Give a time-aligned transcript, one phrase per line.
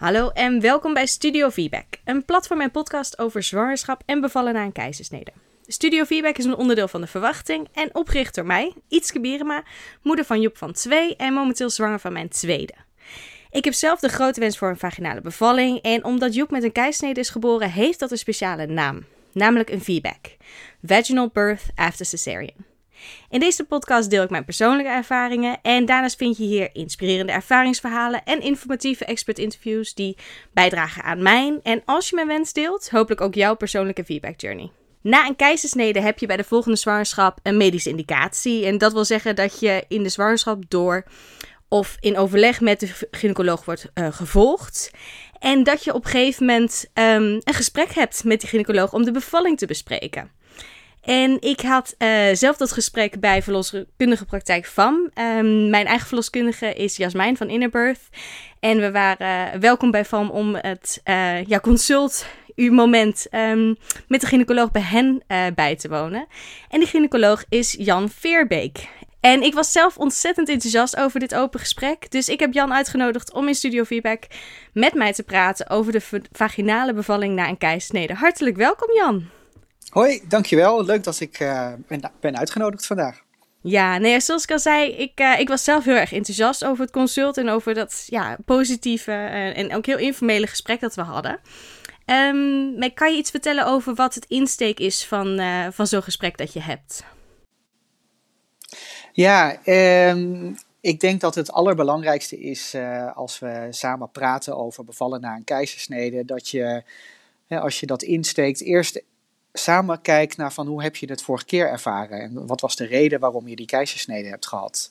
[0.00, 4.64] Hallo en welkom bij Studio Feedback, een platform en podcast over zwangerschap en bevallen na
[4.64, 5.32] een keizersnede.
[5.66, 9.62] Studio Feedback is een onderdeel van de verwachting en opgericht door mij, Ietske Bierema,
[10.02, 12.74] moeder van Joep van 2 en momenteel zwanger van mijn tweede.
[13.50, 16.72] Ik heb zelf de grote wens voor een vaginale bevalling en omdat Joep met een
[16.72, 20.36] keisnede is geboren, heeft dat een speciale naam, namelijk een feedback.
[20.82, 22.69] Vaginal Birth After Cesarean.
[23.28, 28.24] In deze podcast deel ik mijn persoonlijke ervaringen en daarnaast vind je hier inspirerende ervaringsverhalen
[28.24, 30.16] en informatieve expert-interviews die
[30.52, 34.70] bijdragen aan mijn en als je mijn wens deelt, hopelijk ook jouw persoonlijke feedback journey.
[35.02, 39.04] Na een keizersnede heb je bij de volgende zwangerschap een medische indicatie en dat wil
[39.04, 41.04] zeggen dat je in de zwangerschap door
[41.68, 44.90] of in overleg met de gynaecoloog wordt uh, gevolgd.
[45.38, 49.04] En dat je op een gegeven moment um, een gesprek hebt met die gynaecoloog om
[49.04, 50.30] de bevalling te bespreken.
[51.00, 55.10] En ik had uh, zelf dat gesprek bij verloskundige praktijk FAM.
[55.14, 58.08] Um, mijn eigen verloskundige is Jasmijn van Innerbirth.
[58.60, 63.76] En we waren welkom bij FAM om het uh, ja, consult moment um,
[64.08, 65.22] met de gynaecoloog bij hen
[65.54, 66.26] bij te wonen.
[66.68, 68.88] En die gynaecoloog is Jan Veerbeek.
[69.20, 72.10] En ik was zelf ontzettend enthousiast over dit open gesprek.
[72.10, 74.22] Dus ik heb Jan uitgenodigd om in Studio Feedback
[74.72, 78.14] met mij te praten over de vaginale bevalling na een keisnede.
[78.14, 79.39] Hartelijk welkom, Jan.
[79.90, 80.84] Hoi, dankjewel.
[80.84, 83.22] Leuk dat ik uh, ben, ben, uitgenodigd vandaag.
[83.60, 86.82] Ja, nee, zoals ik al zei, ik, uh, ik was zelf heel erg enthousiast over
[86.82, 91.02] het consult en over dat ja, positieve uh, en ook heel informele gesprek dat we
[91.02, 91.40] hadden.
[92.06, 95.40] Um, kan je iets vertellen over wat het insteek is van,
[95.72, 97.04] van zo'n gesprek dat je hebt?
[99.12, 99.58] Ja,
[100.10, 102.76] um, ik denk dat het allerbelangrijkste is
[103.14, 106.82] als we samen praten over bevallen na een keizersnede, dat je,
[107.48, 109.02] als je dat insteekt, eerst
[109.52, 112.86] samen kijkt naar van hoe heb je het vorige keer ervaren en wat was de
[112.86, 114.90] reden waarom je die keizersnede hebt gehad.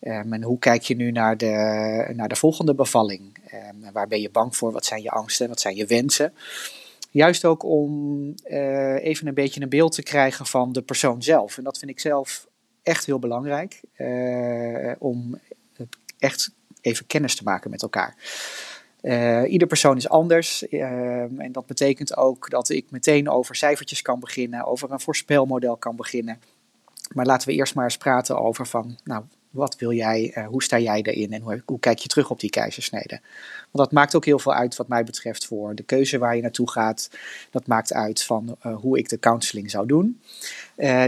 [0.00, 3.38] Um, en hoe kijk je nu naar de, naar de volgende bevalling?
[3.54, 4.72] Um, waar ben je bang voor?
[4.72, 5.48] Wat zijn je angsten?
[5.48, 6.34] Wat zijn je wensen?
[7.10, 11.58] Juist ook om uh, even een beetje een beeld te krijgen van de persoon zelf.
[11.58, 12.46] En dat vind ik zelf
[12.82, 13.80] echt heel belangrijk.
[13.96, 15.40] Uh, om
[16.18, 18.16] echt even kennis te maken met elkaar.
[19.02, 20.64] Uh, ieder persoon is anders.
[20.70, 25.76] Uh, en dat betekent ook dat ik meteen over cijfertjes kan beginnen, over een voorspelmodel
[25.76, 26.40] kan beginnen.
[27.14, 30.62] Maar laten we eerst maar eens praten over van, nou, wat wil jij, uh, hoe
[30.62, 33.20] sta jij erin en hoe, hoe, kijk je terug op die keizersnede?
[33.70, 36.42] Want dat maakt ook heel veel uit wat mij betreft voor de keuze waar je
[36.42, 37.10] naartoe gaat.
[37.50, 40.20] Dat maakt uit van hoe ik de counseling zou doen.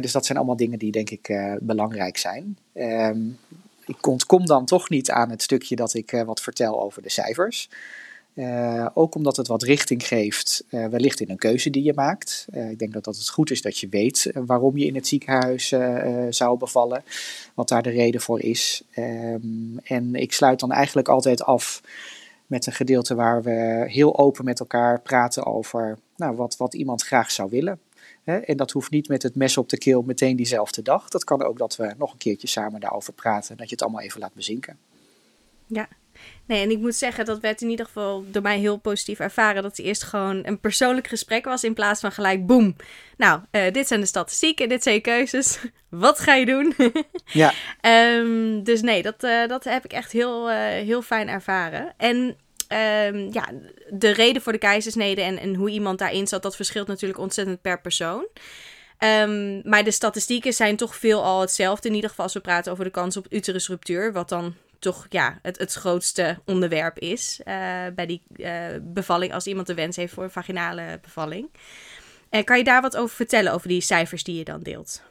[0.01, 2.59] dus dat zijn allemaal dingen die denk ik belangrijk zijn.
[2.73, 3.21] Ehm,
[3.87, 7.69] ik ontkom dan toch niet aan het stukje dat ik wat vertel over de cijfers.
[8.35, 12.47] Uh, ook omdat het wat richting geeft, uh, wellicht in een keuze die je maakt.
[12.71, 15.75] Ik denk dat, dat het goed is dat je weet waarom je in het ziekenhuis
[16.29, 17.05] zou bevallen,
[17.55, 18.83] wat daar de reden voor is.
[18.97, 21.83] Um, en ik sluit dan eigenlijk altijd af
[22.47, 27.03] met een gedeelte waar we heel open met elkaar praten over nou, wat, wat iemand
[27.03, 27.79] graag zou willen.
[28.25, 28.37] Hè?
[28.37, 31.09] En dat hoeft niet met het mes op de keel meteen diezelfde dag.
[31.09, 33.83] Dat kan ook dat we nog een keertje samen daarover praten en dat je het
[33.83, 34.79] allemaal even laat bezinken.
[35.67, 35.89] Ja,
[36.47, 39.63] Nee, en ik moet zeggen, dat werd in ieder geval door mij heel positief ervaren.
[39.63, 42.77] Dat het eerst gewoon een persoonlijk gesprek was in plaats van gelijk boem.
[43.17, 45.59] Nou, uh, dit zijn de statistieken, dit zijn je keuzes.
[45.89, 46.75] Wat ga je doen?
[47.25, 47.53] ja.
[48.19, 51.95] Um, dus nee, dat, uh, dat heb ik echt heel, uh, heel fijn ervaren.
[51.97, 52.37] En
[52.75, 53.49] um, ja,
[53.91, 57.61] de reden voor de keizersnede en, en hoe iemand daarin zat, dat verschilt natuurlijk ontzettend
[57.61, 58.27] per persoon.
[58.99, 61.89] Um, maar de statistieken zijn toch veel al hetzelfde.
[61.89, 64.13] In ieder geval als we praten over de kans op uterusruptuur.
[64.13, 67.55] Wat dan toch ja, het, het grootste onderwerp is uh,
[67.95, 68.51] bij die uh,
[68.83, 69.33] bevalling.
[69.33, 71.51] Als iemand de wens heeft voor een vaginale bevalling.
[72.31, 75.03] Uh, kan je daar wat over vertellen, over die cijfers die je dan deelt?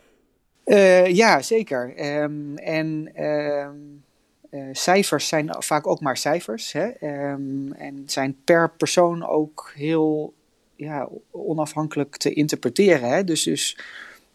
[1.07, 1.93] ja, zeker.
[2.23, 3.11] Um, en
[4.71, 6.71] cijfers zijn vaak ook maar cijfers.
[6.71, 6.89] Hè?
[7.31, 10.33] Um, en zijn per persoon ook heel
[10.75, 13.09] ja, onafhankelijk te interpreteren.
[13.09, 13.23] Hè?
[13.23, 13.77] Dus, dus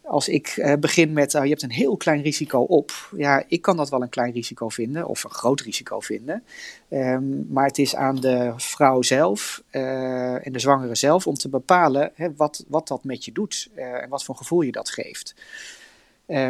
[0.09, 2.91] als ik uh, begin met, uh, je hebt een heel klein risico op.
[3.17, 6.43] Ja, ik kan dat wel een klein risico vinden, of een groot risico vinden.
[6.89, 11.49] Um, maar het is aan de vrouw zelf uh, en de zwangere zelf om te
[11.49, 15.35] bepalen hè, wat, wat dat met je doet en wat voor gevoel je dat geeft.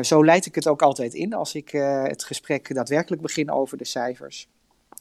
[0.01, 1.69] Zo leid ik het ook altijd in als ik
[2.03, 4.47] het gesprek daadwerkelijk begin over de cijfers.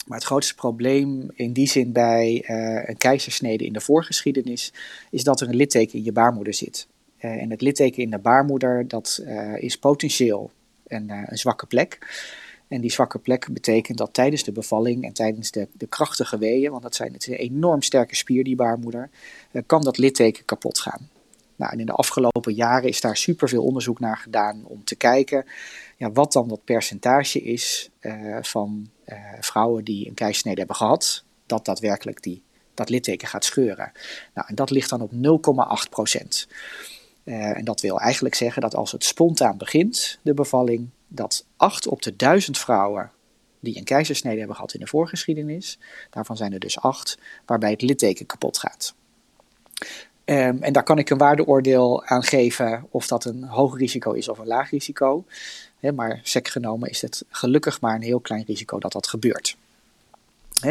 [0.07, 2.45] Maar het grootste probleem in die zin bij
[2.87, 4.73] een keizersnede in de voorgeschiedenis
[5.11, 6.87] is dat er een litteken in je baarmoeder zit.
[7.19, 9.25] En het litteken in de baarmoeder, dat
[9.57, 10.51] is potentieel
[10.87, 11.99] een, een, zwakke plek.
[12.69, 16.71] En die zwakke plek betekent dat tijdens de bevalling en tijdens de, de krachtige weeën,
[16.71, 19.11] want dat zijn, het is een enorm sterke spier, die baarmoeder,
[19.67, 21.09] kan dat litteken kapot gaan.
[21.59, 25.45] Nou, in de afgelopen jaren is daar superveel onderzoek naar gedaan om te kijken
[25.97, 27.91] ja, wat dan dat percentage is
[28.41, 28.91] van
[29.41, 32.43] vrouwen die een keizersnede hebben gehad, dat daadwerkelijk die,
[32.75, 33.93] dat litteken gaat scheuren.
[34.35, 36.49] Nou, en dat ligt dan op 0,8 procent.
[37.25, 41.87] Uh, en dat wil eigenlijk zeggen dat als het spontaan begint, de bevalling, dat 8
[41.87, 43.11] op de 1000 vrouwen
[43.61, 45.79] die een keizersnede hebben gehad in de voorgeschiedenis,
[46.11, 48.95] daarvan zijn er dus 8, waarbij het litteken kapot gaat.
[50.31, 54.29] Um, en daar kan ik een waardeoordeel aan geven of dat een hoog risico is
[54.29, 55.25] of een laag risico.
[55.79, 59.57] He, maar sec genomen is het gelukkig maar een heel klein risico dat dat gebeurt.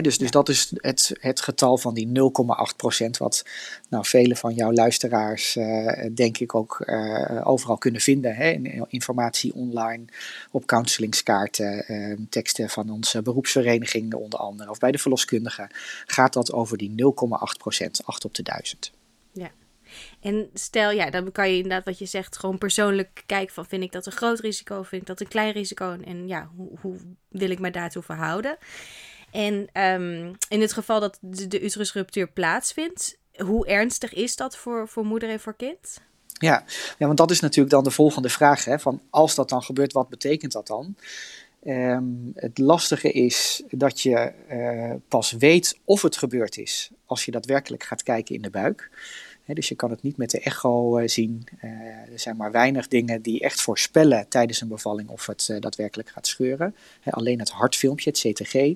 [0.01, 2.11] dus, dus dat is het, het getal van die 0,8%,
[3.17, 3.45] wat
[3.89, 8.35] nou, vele van jouw luisteraars uh, denk ik ook uh, overal kunnen vinden.
[8.35, 8.51] Hè?
[8.87, 10.05] Informatie online,
[10.51, 15.69] op counselingskaarten, uh, teksten van onze beroepsvereniging onder andere, of bij de verloskundige,
[16.05, 16.95] gaat dat over die 0,8%,
[18.05, 18.95] 8 op de 1000.
[20.21, 23.83] En stel, ja, dan kan je inderdaad wat je zegt, gewoon persoonlijk kijken van vind
[23.83, 26.95] ik dat een groot risico, vind ik dat een klein risico en ja, hoe, hoe
[27.27, 28.57] wil ik me daartoe verhouden?
[29.31, 29.53] En
[29.83, 35.05] um, in het geval dat de, de uterusruptuur plaatsvindt, hoe ernstig is dat voor, voor
[35.05, 36.01] moeder en voor kind?
[36.33, 36.63] Ja,
[36.97, 38.65] ja, want dat is natuurlijk dan de volgende vraag.
[38.65, 40.95] Hè, van als dat dan gebeurt, wat betekent dat dan?
[41.65, 47.31] Um, het lastige is dat je uh, pas weet of het gebeurd is als je
[47.31, 48.89] daadwerkelijk gaat kijken in de buik
[49.53, 51.47] dus je kan het niet met de echo uh, zien.
[51.63, 51.71] Uh,
[52.11, 56.09] er zijn maar weinig dingen die echt voorspellen tijdens een bevalling of het uh, daadwerkelijk
[56.09, 56.75] gaat scheuren.
[57.09, 58.73] alleen het hartfilmpje, het CTG,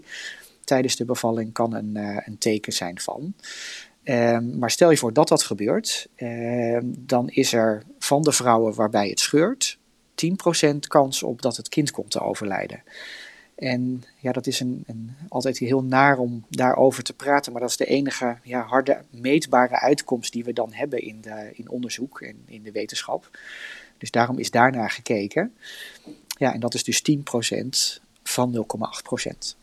[0.64, 1.96] tijdens de bevalling kan een,
[2.26, 3.34] een teken zijn van.
[4.04, 8.74] Ehm, maar stel je voor dat dat gebeurt, ehm, dan is er van de vrouwen
[8.74, 9.80] waarbij het scheurt
[10.16, 12.84] 10% kans op dat het kind komt te overlijden.
[13.62, 17.69] En ja, dat is een, een, altijd heel naar om daarover te praten, maar dat
[17.69, 22.22] is de enige ja, harde, meetbare uitkomst die we dan hebben in, de, in onderzoek
[22.22, 23.38] en in de wetenschap.
[23.98, 25.54] Dus daarom is daarnaar gekeken.
[26.28, 27.02] Ja, en dat is dus
[27.98, 28.66] 10% van
[29.24, 29.56] 0,8%.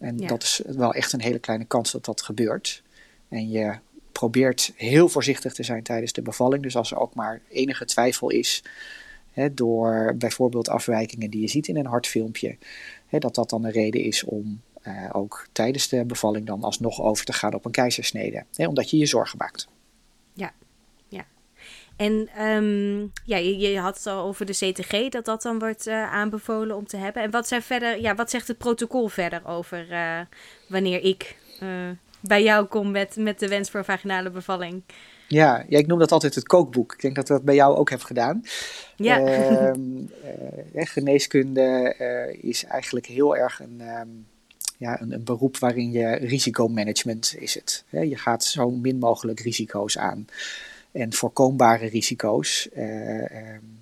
[0.00, 2.82] En dat is wel echt een hele kleine kans dat dat gebeurt.
[3.28, 3.74] En je
[4.12, 6.62] probeert heel voorzichtig te zijn tijdens de bevalling.
[6.62, 8.62] Dus als er ook maar enige twijfel is,
[9.34, 12.56] hè, door bijvoorbeeld afwijkingen die je ziet in een hartfilmpje,
[13.20, 17.24] dat dat dan een reden is om uh, ook tijdens de bevalling dan alsnog over
[17.24, 18.44] te gaan op een keizersnede.
[18.54, 19.68] Hè, omdat je je zorgen maakt.
[20.32, 20.52] Ja,
[21.08, 21.24] ja.
[21.96, 25.86] En um, ja, je, je, had het al over de CTG, dat dat dan wordt
[25.86, 27.22] uh, aanbevolen om te hebben.
[27.22, 30.20] En wat, zijn verder, ja, wat zegt het protocol verder over uh,
[30.68, 31.36] wanneer ik
[32.20, 34.82] bij jou kom met, met de wens voor vaginale bevalling?
[35.28, 36.92] Ja, ja, ik noem dat altijd het kookboek.
[36.92, 38.42] Ik denk dat dat bij jou ook hebt gedaan.
[38.96, 39.20] Ja.
[39.20, 39.72] Uh,
[40.94, 44.26] geneeskunde uh, is eigenlijk heel erg een, um,
[44.78, 47.84] ja, een, een, beroep waarin je risicomanagement is het.
[47.90, 50.26] je gaat zo min mogelijk risico's aan.
[50.92, 53.24] En voorkombare risico's, uh,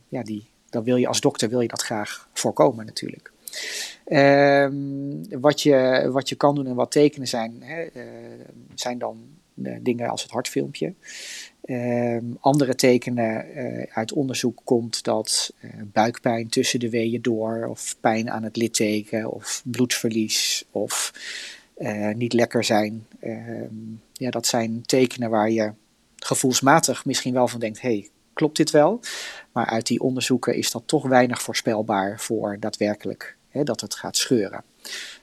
[0.08, 3.32] ja, die, dan wil je als dokter wil je dat graag voorkomen natuurlijk.
[4.04, 7.86] Ehm, wat, je, wat je kan doen en wat tekenen zijn, hè,
[8.74, 9.40] zijn dan
[9.82, 10.94] dingen als het hartfilmpje.
[11.62, 17.96] Ehm, andere tekenen uh, uit onderzoek komt dat uh, buikpijn tussen de weeën door, of
[18.00, 21.12] pijn aan het litteken, of bloedverlies, of
[22.14, 23.06] niet lekker zijn.
[23.20, 23.74] Ehm,
[24.12, 25.72] ja, dat zijn tekenen waar je
[26.16, 29.00] gevoelsmatig misschien wel van denkt: hey, klopt dit wel?
[29.52, 34.16] Maar uit die onderzoeken is dat toch weinig voorspelbaar voor daadwerkelijk hè, dat het gaat
[34.16, 34.64] scheuren.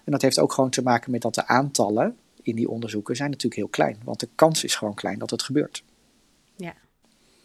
[0.04, 2.18] En dat heeft ook gewoon te maken met dat de aantallen
[2.50, 3.98] in die onderzoeken zijn natuurlijk heel klein.
[4.04, 5.84] Want de kans is gewoon klein dat het gebeurt.
[6.56, 6.74] Ja,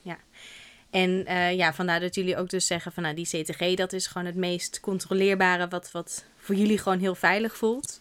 [0.02, 0.18] ja.
[0.90, 4.06] En uh, ja, vandaar dat jullie ook dus zeggen van nou, die CTG, dat is
[4.06, 8.00] gewoon het meest controleerbare wat, wat voor jullie gewoon heel veilig voelt.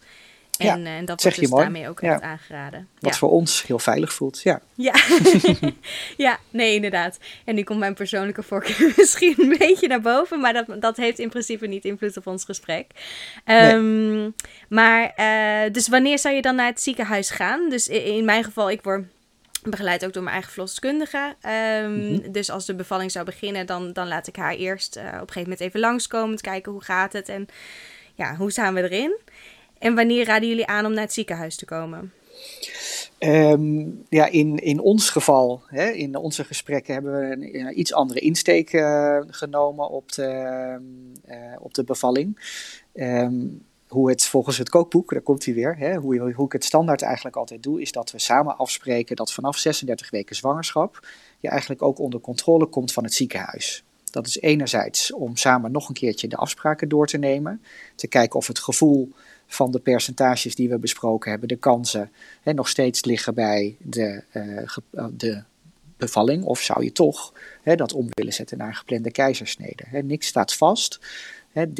[0.57, 2.13] En, ja, uh, en dat wordt dus daarmee ook ja.
[2.13, 2.87] echt aangeraden.
[2.99, 3.17] Wat ja.
[3.17, 4.61] voor ons heel veilig voelt, ja.
[4.73, 4.93] Ja.
[6.17, 7.17] ja, nee, inderdaad.
[7.45, 11.19] En nu komt mijn persoonlijke voorkeur misschien een beetje naar boven, maar dat, dat heeft
[11.19, 12.87] in principe niet invloed op ons gesprek.
[13.45, 14.33] Um, nee.
[14.69, 17.69] Maar, uh, dus wanneer zou je dan naar het ziekenhuis gaan?
[17.69, 19.05] Dus in, in mijn geval, ik word
[19.63, 21.35] begeleid ook door mijn eigen verloskundige.
[21.45, 22.31] Um, mm -hmm.
[22.31, 25.17] Dus als de bevalling zou beginnen, dan, dan laat ik haar eerst uh, op een
[25.19, 26.35] gegeven moment even langskomen.
[26.35, 27.47] Te kijken hoe gaat het en
[28.15, 29.17] ja, hoe staan we erin.
[29.83, 32.11] En wanneer raden jullie aan om naar het ziekenhuis te komen?
[33.19, 38.19] Um, ja, in, in ons geval, hè, in onze gesprekken, hebben we een, iets andere
[38.19, 40.77] insteek uh, genomen op de,
[41.29, 42.39] uh, op de bevalling.
[42.93, 46.63] Um, hoe het volgens het kookboek, daar komt hij weer, hè, hoe, hoe ik het
[46.63, 51.07] standaard eigenlijk altijd doe, is dat we samen afspreken dat vanaf 36 weken zwangerschap
[51.39, 53.83] je eigenlijk ook onder controle komt van het ziekenhuis.
[54.11, 57.61] Dat is enerzijds om samen nog een keertje de afspraken door te nemen,
[57.95, 59.11] te kijken of het gevoel
[59.53, 64.23] van de percentages die we besproken hebben, de kansen, hè, nog steeds liggen bij de,
[64.33, 65.43] uh, de
[65.97, 66.43] bevalling.
[66.43, 69.83] Of zou je toch hè, dat om willen zetten naar een geplande keizersnede.
[69.87, 70.99] Hè, niks staat vast.
[71.51, 71.73] Hè,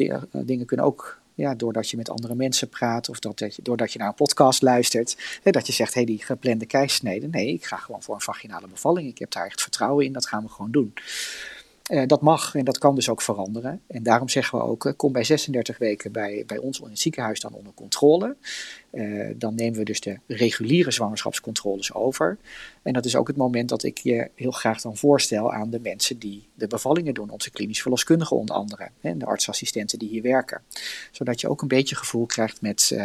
[0.44, 3.98] dingen kunnen ook ja, doordat je met andere mensen praat of dat, je, doordat je
[3.98, 7.64] naar een podcast luistert, hè, dat je zegt, hé, hey, die geplande keisnede, nee, ik
[7.64, 9.08] ga gewoon voor een vaginale bevalling.
[9.08, 10.92] Ik heb daar echt vertrouwen in, dat gaan we gewoon doen.
[11.90, 13.80] Uh, dat mag en dat kan dus ook veranderen.
[13.86, 17.00] En daarom zeggen we ook, uh, kom bij 36 weken bij, bij ons in het
[17.00, 18.36] ziekenhuis dan onder controle.
[18.92, 22.38] Uh, dan nemen we dus de reguliere zwangerschapscontroles over.
[22.82, 25.80] En dat is ook het moment dat ik je heel graag dan voorstel aan de
[25.80, 27.30] mensen die de bevallingen doen.
[27.30, 28.88] Onze klinisch verloskundigen onder andere.
[29.00, 30.62] En de artsassistenten die hier werken.
[31.10, 32.96] Zodat je ook een beetje gevoel krijgt met,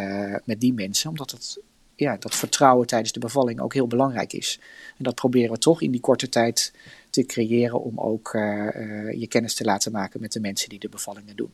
[0.44, 1.10] met die mensen.
[1.10, 1.60] Omdat het
[2.00, 4.60] ja, dat vertrouwen tijdens de bevalling ook heel belangrijk is.
[4.98, 6.74] En dat proberen we toch in die korte tijd
[7.10, 8.42] te creëren om ook uh,
[8.76, 11.52] uh, je kennis te laten maken met de mensen die de bevallingen doen.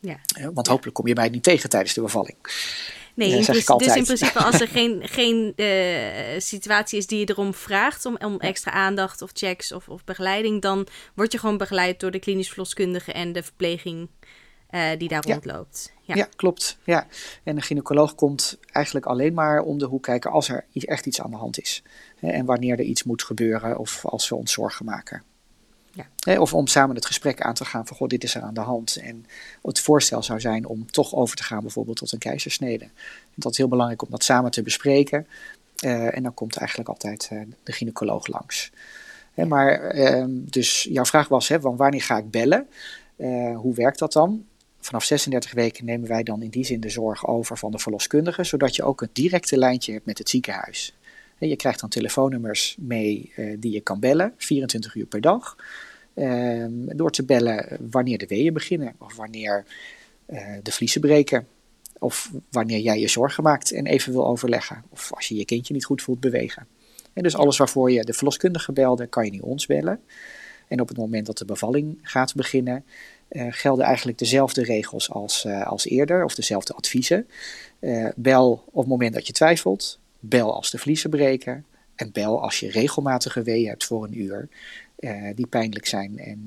[0.00, 0.20] Ja.
[0.52, 2.36] Want hopelijk kom je mij niet tegen tijdens de bevalling.
[3.14, 5.54] Nee, in dus in principe als er geen, geen
[6.38, 10.62] situatie is die je erom vraagt om, om extra aandacht of checks of, of begeleiding,
[10.62, 14.08] dan word je gewoon begeleid door de klinisch verloskundige en de verpleging
[14.72, 15.32] uh, die daar ja.
[15.32, 15.92] rondloopt.
[16.02, 16.14] Ja.
[16.14, 16.28] ja.
[16.36, 16.78] klopt.
[16.84, 17.06] Ja.
[17.42, 21.20] En een gynaecoloog komt eigenlijk alleen maar om de hoek kijken als er echt iets
[21.20, 21.82] aan de hand is.
[22.20, 25.22] En wanneer er iets moet gebeuren of als we ons zorgen maken.
[26.16, 26.40] Ja.
[26.40, 28.60] Of om samen het gesprek aan te gaan van, goh, dit is er aan de
[28.60, 28.96] hand.
[28.96, 29.26] En
[29.62, 32.88] het voorstel zou zijn om toch over te gaan bijvoorbeeld tot een keizersnede.
[33.34, 35.26] dat is heel belangrijk om dat samen te bespreken.
[35.84, 38.72] Uh, en dan komt eigenlijk altijd uh, de gynaecoloog langs.
[39.34, 42.68] Hè, maar, uh, dus jouw vraag was, hè, wanneer ga ik bellen?
[43.56, 44.46] hoe werkt dat dan?
[44.92, 48.44] Vanaf 36 weken nemen wij dan in die zin de zorg over van de verloskundige,
[48.44, 50.96] zodat je ook een directe lijntje hebt met het ziekenhuis.
[51.38, 55.56] Je krijgt dan telefoonnummers mee uh, die je kan bellen, 24 uur per dag.
[56.14, 59.64] Uh, door te bellen wanneer de weeën beginnen, of wanneer
[60.26, 61.46] uh, de vliezen breken,
[61.98, 65.74] of wanneer jij je zorgen maakt en even wil overleggen, of als je je kindje
[65.74, 66.66] niet goed voelt bewegen.
[67.12, 70.00] En dus alles waarvoor je de verloskundige belde, kan je nu ons bellen.
[70.68, 72.84] En op het moment dat de bevalling gaat beginnen,
[73.34, 77.28] gelden eigenlijk dezelfde regels als, uh, als eerder, of dezelfde adviezen.
[77.80, 82.42] Uh, bel op het moment dat je twijfelt, bel als de vliezen breken en bel
[82.42, 84.48] als je regelmatige weeën hebt voor een uur,
[85.34, 86.44] die pijnlijk zijn en,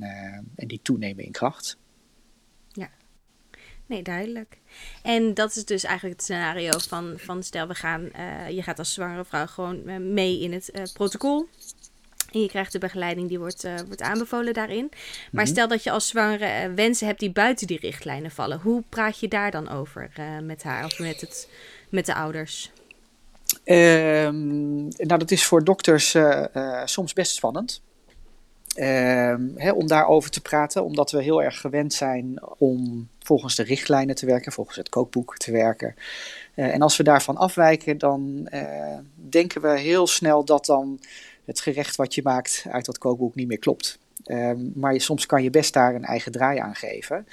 [0.55, 1.77] en die toenemen in kracht.
[2.71, 2.89] Ja,
[3.85, 4.57] nee, duidelijk.
[5.03, 8.01] En dat is dus eigenlijk het scenario van, van stel we gaan,
[8.49, 11.47] je gaat als zwangere vrouw gewoon mee in het protocol.
[12.35, 14.91] En je krijgt de begeleiding die wordt, uh, wordt aanbevolen daarin.
[15.31, 15.53] Maar mhm.
[15.53, 18.59] stel dat je als zwangere uh, wensen hebt die buiten die richtlijnen vallen.
[18.59, 21.49] Hoe praat je daar dan over uh, met haar of met, het,
[21.89, 22.71] met de ouders?
[23.65, 26.15] Um, nou, dat is voor dokters
[26.85, 27.81] soms best spannend.
[28.77, 33.63] Um, hè, om daarover te praten, omdat we heel erg gewend zijn om volgens de
[33.63, 35.95] richtlijnen te werken, volgens het kookboek te werken.
[36.55, 38.49] en als we daarvan afwijken, dan
[39.15, 40.99] denken we heel snel dat dan
[41.45, 43.97] het gerecht wat je maakt uit dat kookboek niet meer klopt.
[44.25, 47.27] Um, maar soms kan je best daar een eigen draai aan geven,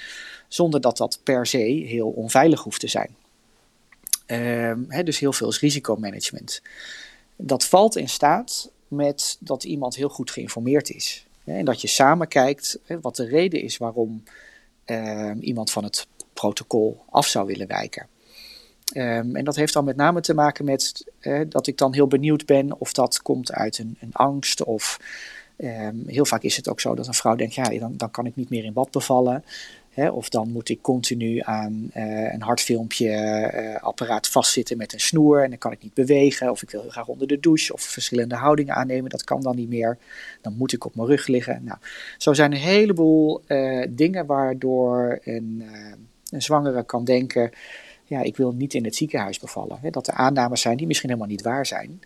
[0.47, 3.15] zonder dat dat per se heel onveilig hoeft te zijn.
[4.27, 6.61] Um, dus heel veel is risicomanagement.
[7.35, 11.25] Dat valt in staat met dat iemand heel goed geïnformeerd is.
[11.43, 14.23] en dat je samen kijkt wat de reden is waarom
[14.85, 18.07] um, iemand van het protocol af zou willen wijken.
[18.95, 22.07] Um, en dat heeft dan met name te maken met uh, dat ik dan heel
[22.07, 24.63] benieuwd ben of dat komt uit een, een angst.
[24.63, 24.99] Of
[25.57, 28.25] um, heel vaak is het ook zo dat een vrouw denkt, ja, dan, dan kan
[28.25, 29.43] ik niet meer in bad bevallen.
[29.89, 33.09] Hè, of dan moet ik continu aan uh, een hartfilmpje
[33.53, 36.51] uh, apparaat vastzitten met een snoer en dan kan ik niet bewegen.
[36.51, 39.55] Of ik wil heel graag onder de douche of verschillende houdingen aannemen, dat kan dan
[39.55, 39.97] niet meer.
[40.41, 41.61] Dan moet ik op mijn rug liggen.
[41.63, 41.77] Nou,
[42.17, 43.41] zo zijn een heleboel
[43.89, 45.63] dingen waardoor een,
[46.29, 47.51] een zwangere kan denken
[48.13, 49.79] ja, ik wil niet in het ziekenhuis bevallen.
[49.81, 52.01] Hè, dat er aannames zijn die misschien helemaal niet waar zijn.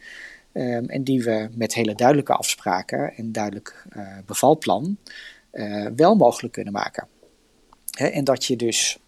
[0.53, 4.97] Um, en die we met hele duidelijke afspraken en duidelijk uh, bevalplan
[5.53, 7.07] uh, wel mogelijk kunnen maken.
[7.91, 8.99] Hè, en dat je dus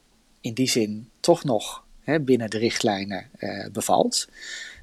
[0.41, 4.27] in die zin toch nog hè, binnen de richtlijnen uh, bevalt.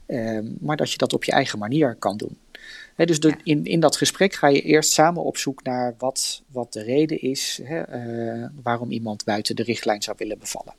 [0.07, 2.39] Um, maar dat je dat op je eigen manier kan doen.
[2.95, 6.43] He, dus de, in, in dat gesprek ga je eerst samen op zoek naar wat,
[6.47, 10.75] wat de reden is uh, waarom iemand buiten de richtlijn zou willen bevallen.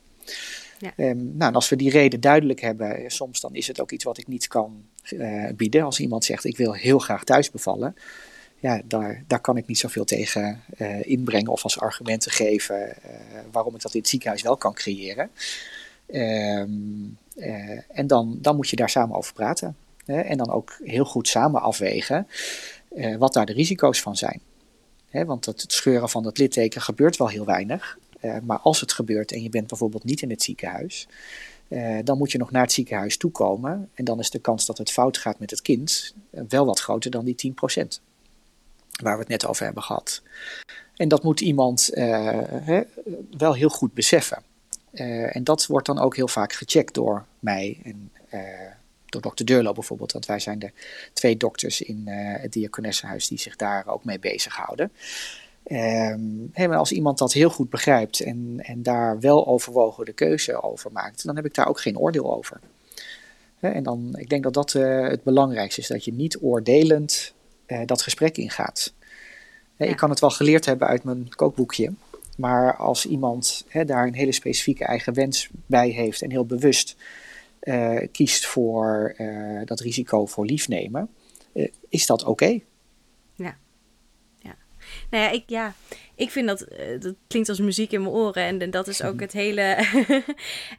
[0.80, 0.94] Ja.
[0.98, 4.04] Um, nou, als we die reden duidelijk hebben, eh, soms dan is het ook iets
[4.04, 5.84] wat ik niet kan uh, bieden.
[5.84, 7.96] Als iemand zegt, ik wil heel graag thuis bevallen.
[8.60, 12.96] Ja, daar, daar kan ik niet zoveel tegen uh, inbrengen of als argumenten geven
[13.52, 15.30] waarom ik dat in het ziekenhuis wel kan creëren.
[16.08, 17.18] Um,
[17.88, 19.76] en dan, dan moet je daar samen over praten.
[20.06, 20.20] Hè?
[20.20, 22.28] En dan ook heel goed samen afwegen
[23.18, 24.42] wat daar de risico's van zijn.
[25.10, 25.26] Hè?
[25.26, 27.98] Want het scheuren van het litteken gebeurt wel heel weinig.
[28.22, 31.08] Uh, maar als het gebeurt en je bent bijvoorbeeld niet in het ziekenhuis,
[31.68, 33.90] uh, dan moet je nog naar het ziekenhuis toekomen.
[33.94, 36.80] En dan is de kans dat het fout gaat met het kind uh, wel wat
[36.80, 37.88] groter dan die 10%.
[39.02, 40.22] Waar we het net over hebben gehad.
[40.96, 41.90] En dat moet iemand
[43.38, 44.44] wel heel goed beseffen.
[45.32, 48.12] en dat wordt dan ook heel vaak gecheckt door mij en
[49.06, 50.12] door dokter Deurlo bijvoorbeeld.
[50.12, 50.72] Want wij zijn de
[51.14, 54.92] twee dokters in het Diakonessenhuis die zich daar ook mee bezighouden.
[55.72, 60.92] Um, als iemand dat heel goed begrijpt en, en daar wel overwogen de keuze over
[60.92, 62.60] maakt, dan heb ik daar ook geen oordeel over.
[63.60, 67.34] en dan, ik denk dat dat uh, het belangrijkste is, dat je niet oordelend
[67.68, 68.94] uh, dat gesprek ingaat.
[69.78, 71.94] Ik kan het wel geleerd hebben uit mijn kookboekje,
[72.38, 76.96] maar als iemand daar een hele specifieke eigen wens bij heeft en heel bewust
[77.62, 79.16] uh, kiest voor
[79.66, 81.10] dat risico voor liefnemen,
[81.90, 82.60] is dat oké.
[85.10, 85.74] Nou ja, ik, ja,
[86.16, 88.44] ik vind dat, uh, dat klinkt als muziek in mijn oren.
[88.44, 89.86] En, en dat is ook het hele.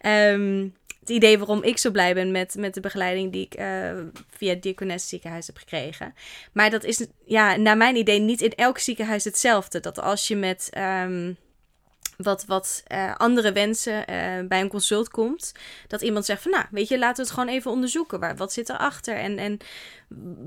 [0.07, 3.91] um, het idee waarom ik zo blij ben met, met de begeleiding die ik uh,
[4.31, 6.15] via het ziekenhuis heb gekregen.
[6.53, 9.81] Maar dat is, ja, naar mijn idee, niet in elk ziekenhuis hetzelfde.
[9.81, 10.71] Dat als je met.
[10.79, 11.37] Um,
[12.19, 15.53] wat, wat uh, andere wensen uh, bij een consult komt.
[15.87, 18.21] Dat iemand zegt van nou, weet je, laten we het gewoon even onderzoeken.
[18.21, 19.59] Waar, wat zit erachter en, en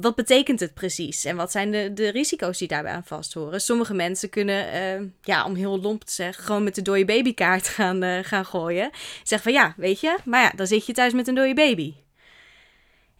[0.02, 1.26] wat betekent het precies?
[1.26, 3.62] En wat zijn de, de risico's die daarbij aan vast horen?
[3.62, 4.66] Sommige mensen kunnen,
[5.02, 8.90] uh, ja, om heel lomp te zeggen, gewoon met de dode babykaart gaan, gaan gooien.
[9.24, 11.94] Zeggen van ja, weet je, maar ja, dan zit je thuis met een dode baby.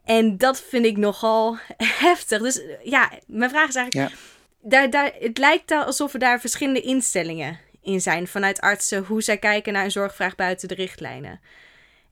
[0.04, 1.58] En dat vind ik nogal
[2.08, 2.42] heftig.
[2.42, 4.12] Dus ja, mijn vraag is eigenlijk...
[4.12, 4.18] Ja.
[4.64, 9.38] Daar, daar, het lijkt alsof er daar verschillende instellingen in zijn vanuit artsen hoe zij
[9.38, 11.40] kijken naar een zorgvraag buiten de richtlijnen.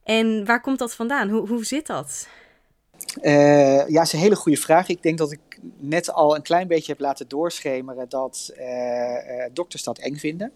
[0.04, 1.28] En waar komt dat vandaan?
[1.28, 2.28] Hoe, hoe zit dat?
[3.22, 4.88] Uh, ja, dat is een hele goede vraag.
[4.88, 9.82] Ik denk dat ik net al een klein beetje heb laten doorschemeren dat uh, dokters
[9.82, 10.52] dat eng vinden.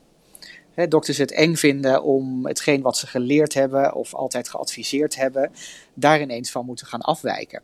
[0.75, 5.52] Hè, dokters het eng vinden om hetgeen wat ze geleerd hebben of altijd geadviseerd hebben,
[5.94, 7.62] daar ineens van moeten gaan afwijken.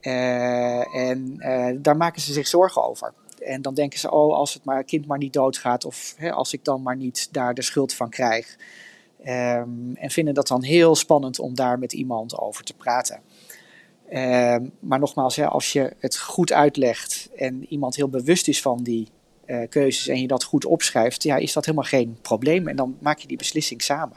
[0.00, 1.36] en
[1.82, 3.12] daar maken ze zich zorgen over.
[3.40, 6.52] En dan denken ze, oh, als het maar, kind maar niet doodgaat of hè, als
[6.52, 8.56] ik dan maar niet daar de schuld van krijg.
[9.26, 13.20] Um, en vinden dat dan heel spannend om daar met iemand over te praten.
[14.12, 18.82] Um, maar nogmaals, hè, als je het goed uitlegt en iemand heel bewust is van
[18.82, 19.08] die
[19.46, 22.68] uh, keuzes en je dat goed opschrijft, ja, is dat helemaal geen probleem.
[22.68, 24.16] En dan maak je die beslissing samen.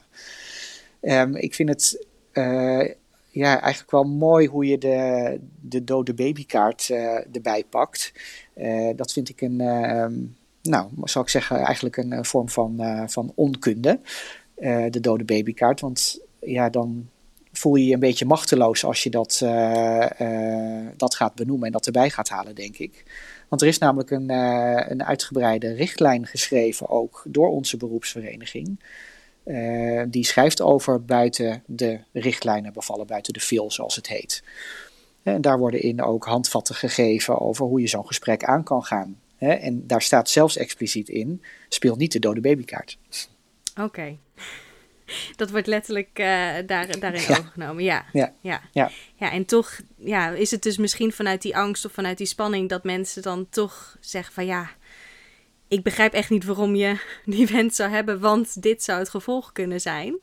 [1.02, 2.90] Um, ik vind het uh,
[3.34, 8.14] ja, eigenlijk wel mooi hoe je de, de dode babykaart uh, erbij pakt.
[8.56, 10.06] Uh, dat vind ik een, uh,
[10.62, 14.00] nou, zou ik zeggen, eigenlijk een vorm van, van onkunde.
[14.90, 15.80] de dode babykaart.
[15.80, 17.10] Want ja, dan
[17.52, 19.38] voel je je een beetje machteloos als je dat,
[20.98, 23.04] dat gaat benoemen en dat erbij gaat halen, denk ik.
[23.50, 24.30] Want er is namelijk een,
[24.92, 28.80] een uitgebreide richtlijn geschreven, ook door onze beroepsvereniging.
[29.46, 34.44] Uh, die schrijft over buiten de richtlijnen bevallen, buiten de fil zoals het heet.
[35.24, 39.20] En daar worden in ook handvatten gegeven over hoe je zo'n gesprek aan kan gaan.
[39.38, 42.98] En daar staat zelfs expliciet in: speel niet de dode babykaart.
[43.82, 44.18] Oké.
[45.36, 46.26] Dat wordt letterlijk uh,
[46.66, 47.38] daar, daarin ja.
[47.38, 47.84] overgenomen.
[47.84, 48.06] Ja.
[48.12, 48.34] Ja.
[48.42, 48.62] ja.
[48.72, 48.92] ja.
[49.16, 49.32] Ja.
[49.32, 52.84] En toch ja, is het dus misschien vanuit die angst of vanuit die spanning dat
[52.84, 54.70] mensen dan toch zeggen van ja,
[55.74, 59.52] ik begrijp echt niet waarom je die wens zou hebben, want dit zou het gevolg
[59.52, 60.18] kunnen zijn.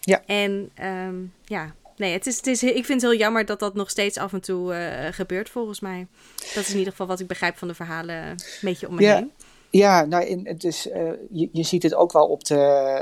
[0.00, 0.22] Ja.
[0.26, 3.74] En um, ja, nee, het is, het is, ik vind het heel jammer dat dat
[3.74, 6.06] nog steeds af en toe uh, gebeurt volgens mij.
[6.54, 9.02] Dat is in ieder geval wat ik begrijp van de verhalen een beetje om me
[9.02, 9.14] ja.
[9.14, 9.32] heen.
[9.70, 12.54] Ja, nou, in, het is, uh, je, je ziet het ook wel op de,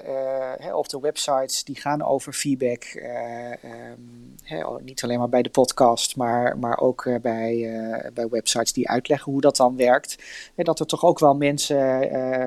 [0.07, 2.85] uh, hè, op de websites die gaan over feedback.
[2.95, 7.71] Uh, um, hè, niet alleen maar bij de podcast, maar, maar ook bij,
[8.15, 10.19] bij websites die uitleggen hoe dat dan werkt.
[10.55, 12.01] En dat er toch ook wel mensen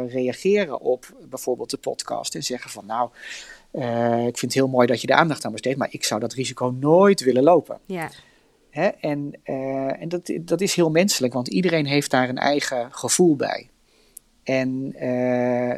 [0.08, 3.10] reageren op bijvoorbeeld de podcast en zeggen van nou,
[4.28, 6.34] ik vind het heel mooi dat je de aandacht aan besteedt, maar ik zou dat
[6.34, 7.80] risico nooit willen lopen.
[7.86, 8.10] Ja.
[8.70, 8.88] Hè?
[8.88, 9.40] En,
[10.00, 13.70] en dat, dat is heel menselijk, want iedereen heeft daar een eigen gevoel bij.
[14.44, 15.72] En uh,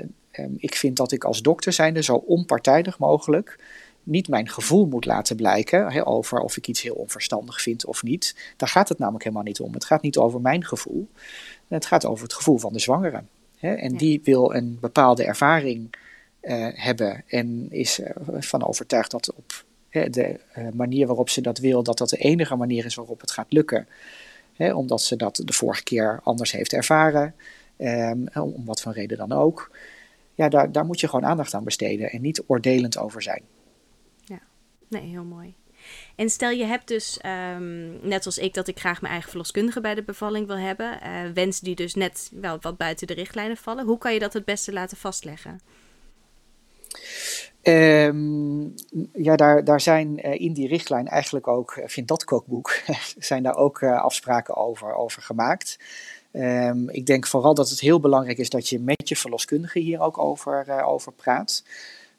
[0.46, 3.60] um, ik vind dat ik als dokter zijnde zo onpartijdig mogelijk
[4.04, 8.54] niet mijn gevoel moet laten blijken over of ik iets heel onverstandig vind of niet.
[8.58, 9.74] Daar gaat het namelijk helemaal niet om.
[9.74, 11.10] Het gaat niet over mijn gevoel.
[11.68, 13.24] Het gaat over het gevoel van de zwangere.
[13.60, 13.98] En ja.
[13.98, 15.96] die wil een bepaalde ervaring
[16.42, 21.84] uh, hebben en is ervan overtuigd dat op de uh, manier waarop ze dat wil,
[21.84, 23.88] dat dat de enige manier is waarop het gaat lukken.
[24.58, 27.36] Omdat ze dat de vorige keer anders heeft ervaren.
[27.82, 29.78] Um, om wat voor reden dan ook.
[30.36, 33.44] Ja, daar, daar moet je gewoon aandacht aan besteden en niet oordelend over zijn.
[34.24, 34.40] Ja,
[34.88, 35.56] nee, heel mooi.
[36.16, 37.20] En stel je hebt dus,
[37.56, 41.00] um, net als ik, dat ik graag mijn eigen verloskundige bij de bevalling wil hebben.
[41.04, 43.86] Uh, wensen die dus net wel wat buiten de richtlijnen vallen.
[43.86, 45.60] Hoe kan je dat het beste laten vastleggen?
[47.64, 48.74] Um,
[49.14, 52.82] ja, daar, daar zijn uh, in die richtlijn eigenlijk ook, vind dat kookboek,
[53.18, 55.78] zijn daar ook uh, afspraken over, over gemaakt.
[56.34, 60.00] Um, ik denk vooral dat het heel belangrijk is dat je met je verloskundige hier
[60.00, 61.64] ook over, uh, over praat.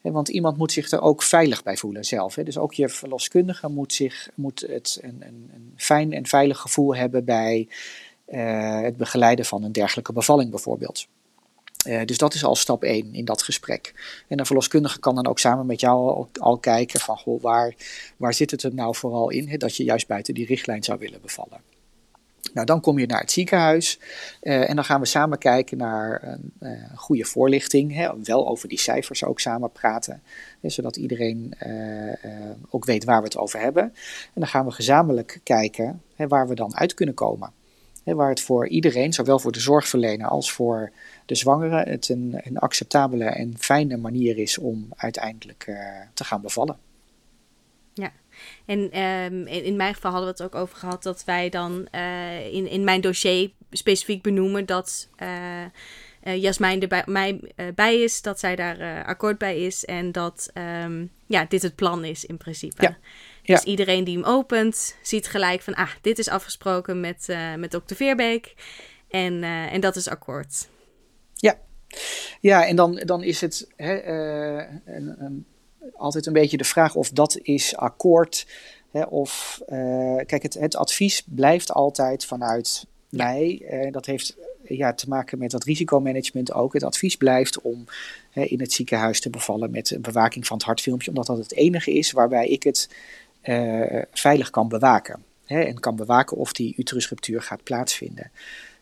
[0.01, 2.35] Want iemand moet zich er ook veilig bij voelen zelf.
[2.35, 6.97] Dus ook je verloskundige moet, zich, moet het een, een, een fijn en veilig gevoel
[6.97, 7.69] hebben bij
[8.29, 11.07] uh, het begeleiden van een dergelijke bevalling bijvoorbeeld.
[11.87, 13.95] Uh, dus dat is al stap 1 in dat gesprek.
[14.29, 17.75] En een verloskundige kan dan ook samen met jou al, al kijken van goh, waar,
[18.17, 20.99] waar zit het er nou vooral in hè, dat je juist buiten die richtlijn zou
[20.99, 21.72] willen bevallen.
[22.55, 23.99] Nou, dan kom je naar het ziekenhuis
[24.43, 27.95] uh, en dan gaan we samen kijken naar een uh, goede voorlichting.
[27.95, 30.23] Hè, wel over die cijfers ook samen praten,
[30.61, 31.55] hè, zodat iedereen
[32.71, 33.83] ook weet waar we het over hebben.
[33.83, 37.53] En dan gaan we gezamenlijk kijken hè, waar we dan uit kunnen komen.
[38.05, 40.93] Waar het voor iedereen, zowel voor de zorgverlener als voor
[41.27, 45.71] de zwangere, het een, een acceptabele en fijne manier is om uiteindelijk
[46.15, 46.77] te gaan bevallen.
[47.95, 48.13] Ja,
[48.67, 51.89] en um, in, in, mijn geval hadden we het ook over gehad dat wij dan
[51.95, 57.41] uh, in, in mijn dossier specifiek benoemen dat uh, Jasmijn er bij mij
[57.75, 60.51] bij is, dat zij daar akkoord bij is en dat
[60.85, 62.83] um, ja, dit het plan is in principe.
[62.83, 62.97] Ja.
[63.55, 67.71] Dus iedereen die hem opent, ziet gelijk van, ah, dit is afgesproken met, uh, met
[67.71, 68.55] dokter Veerbeek.
[69.09, 70.69] En, uh, en dat is akkoord.
[71.35, 71.59] Ja,
[72.41, 75.47] ja en dan, dan is het hè, uh, een, een,
[75.97, 78.47] altijd een beetje de vraag of dat is akkoord.
[78.91, 79.61] Hè, of,
[80.27, 83.25] kijk, het, het advies blijft altijd vanuit ja.
[83.25, 83.67] mij.
[83.91, 84.37] dat heeft
[84.69, 86.73] ja, te maken met dat risicomanagement ook.
[86.73, 87.85] Het advies blijft om
[88.31, 91.55] hè, in het ziekenhuis te bevallen met een bewaking van het hartfilmpje, omdat dat het
[91.55, 92.89] enige is waarbij ik het
[93.43, 95.25] uh, veilig kan bewaken.
[95.45, 98.31] Hè, en kan bewaken of die uterusruptuur gaat plaatsvinden.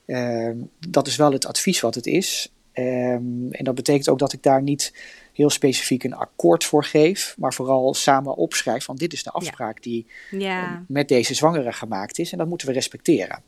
[0.06, 0.50] Uh,
[0.88, 2.52] dat is wel het advies wat het is.
[2.74, 4.92] Um, en dat betekent ook dat ik daar niet
[5.40, 9.74] heel specifiek een akkoord voor geef, maar vooral samen opschrijf van dit is de afspraak
[9.74, 9.90] ja.
[9.90, 10.84] die ja.
[10.88, 13.42] met deze zwangere gemaakt is en dat moeten we respecteren.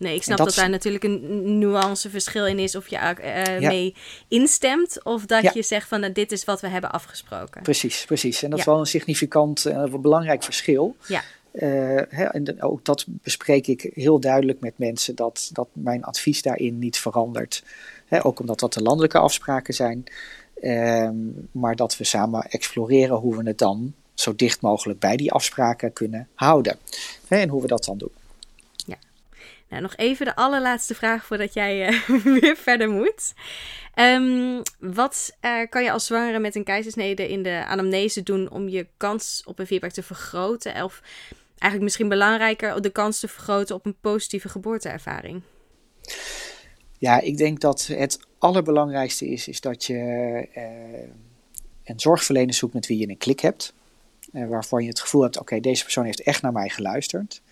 [0.00, 3.68] Nee, ik snap dat, dat, daar natuurlijk een nuanceverschil in is of je uh, ja.
[3.68, 3.94] mee
[4.28, 5.50] instemt of dat ja.
[5.54, 7.62] je zegt van nou, dit is wat we hebben afgesproken.
[7.62, 8.42] Precies, precies.
[8.42, 8.64] En dat ja.
[8.64, 10.96] is wel een significant en uh, belangrijk verschil.
[11.06, 11.22] Ja.
[11.52, 11.62] Uh,
[12.08, 16.78] hè, en ook dat bespreek ik heel duidelijk met mensen, dat, dat mijn advies daarin
[16.78, 17.62] niet verandert.
[18.06, 20.04] Hè, ook omdat dat de landelijke afspraken zijn.
[20.60, 21.16] Ehm,
[21.52, 25.92] maar dat we samen exploreren hoe we het dan zo dicht mogelijk bij die afspraken
[25.92, 26.78] kunnen houden.
[27.28, 28.12] Hè, en hoe we dat dan doen.
[29.70, 33.32] Nou, nog even de allerlaatste vraag voordat jij uh, weer verder moet.
[33.94, 38.68] Um, wat uh, kan je als zwangere met een keizersnede in de anamnese doen om
[38.68, 40.84] je kans op een vierback te vergroten?
[40.84, 41.02] Of
[41.48, 45.42] eigenlijk misschien belangrijker, de kans te vergroten op een positieve geboorteervaring?
[46.98, 49.94] Ja, ik denk dat het allerbelangrijkste is, is dat je
[50.56, 51.08] uh,
[51.84, 53.74] een zorgverlener zoekt met wie je een klik hebt.
[54.32, 57.42] waarvan je het gevoel hebt, oké, deze persoon heeft echt naar mij geluisterd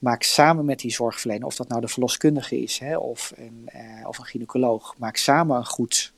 [0.00, 4.08] maak samen met die zorgverlener, of dat nou de verloskundige is hè, of, een, uh,
[4.08, 6.12] of een gynaecoloog, maak samen een goed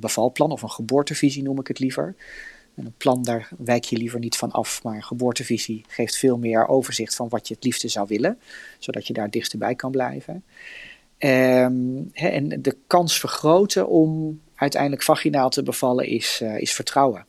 [0.00, 2.14] bevalplan of een geboortevisie noem ik het liever.
[2.74, 6.38] En een plan, daar wijk je liever niet van af, maar een geboortevisie geeft veel
[6.38, 8.38] meer overzicht van wat je het liefste zou willen,
[8.78, 10.44] zodat je daar dichterbij kan blijven.
[11.18, 17.26] Hè, en de kans vergroten om uiteindelijk vaginaal te bevallen is, uh, is vertrouwen.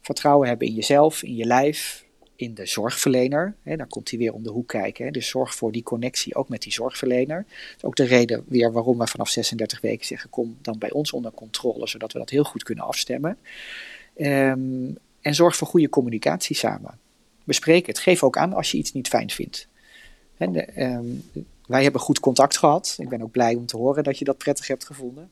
[0.00, 2.04] Vertrouwen hebben in jezelf, in je lijf,
[2.36, 3.54] in de zorgverlener.
[3.64, 5.12] Dan komt hij weer om de hoek kijken.
[5.12, 7.44] Dus zorg voor die connectie ook met die zorgverlener.
[7.80, 11.32] Ook de reden weer waarom we vanaf 36 weken zeggen: kom dan bij ons onder
[11.32, 13.38] controle, zodat we dat heel goed kunnen afstemmen.
[14.16, 16.98] Um, en zorg voor goede communicatie samen.
[17.44, 17.98] Bespreek het.
[17.98, 19.68] Geef ook aan als je iets niet fijn vindt.
[20.38, 21.24] Um,
[21.68, 22.96] wij hebben goed contact gehad.
[22.98, 25.30] Ik ben ook blij om te horen dat je dat prettig hebt gevonden.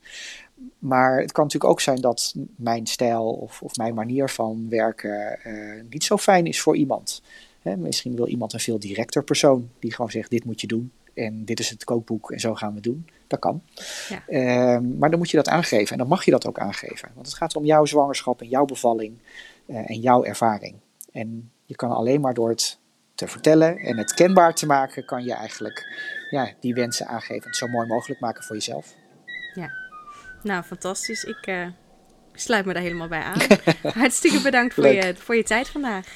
[0.78, 5.38] Maar het kan natuurlijk ook zijn dat mijn stijl of, of mijn manier van werken
[5.46, 7.22] uh, niet zo fijn is voor iemand.
[7.62, 10.92] Hè, misschien wil iemand een veel directer persoon die gewoon zegt: dit moet je doen
[11.14, 13.08] en dit is het kookboek en zo gaan we doen.
[13.26, 13.62] Dat kan.
[14.08, 14.22] Ja.
[14.28, 17.10] Uh, maar dan moet je dat aangeven en dan mag je dat ook aangeven.
[17.14, 19.18] Want het gaat om jouw zwangerschap en jouw bevalling
[19.66, 20.74] uh, en jouw ervaring.
[21.12, 22.78] En je kan alleen maar door het
[23.16, 25.86] te vertellen en het kenbaar te maken, kan je eigenlijk
[26.30, 28.94] ja, die wensen aangeven en het zo mooi mogelijk maken voor jezelf.
[29.54, 29.70] Ja,
[30.42, 31.24] nou fantastisch.
[31.24, 31.66] Ik uh,
[32.32, 33.40] sluit me daar helemaal bij aan.
[34.00, 36.06] Hartstikke bedankt voor je, voor je tijd vandaag.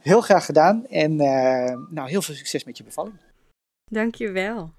[0.00, 3.14] Heel graag gedaan en uh, nou, heel veel succes met je bevalling.
[3.84, 4.72] Dank je wel.